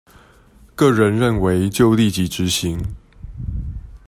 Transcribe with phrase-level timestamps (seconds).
[0.73, 2.83] 個人認為就立即執行